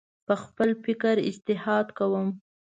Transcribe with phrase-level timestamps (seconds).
[0.27, 2.27] په خپل فکر اجتهاد کوم